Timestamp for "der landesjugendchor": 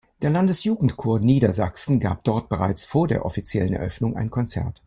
0.23-1.19